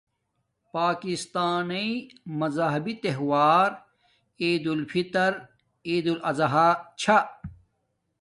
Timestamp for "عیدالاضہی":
5.89-6.69